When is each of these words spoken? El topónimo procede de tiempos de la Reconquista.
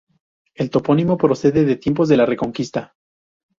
El 0.55 0.71
topónimo 0.71 1.15
procede 1.15 1.63
de 1.63 1.75
tiempos 1.75 2.09
de 2.09 2.17
la 2.17 2.25
Reconquista. 2.25 2.95